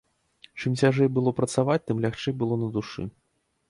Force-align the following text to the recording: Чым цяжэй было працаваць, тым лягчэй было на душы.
Чым 0.63 0.77
цяжэй 0.81 1.11
было 1.19 1.35
працаваць, 1.41 1.79
тым 1.87 1.97
лягчэй 2.09 2.33
было 2.43 2.63
на 2.67 2.75
душы. 2.81 3.11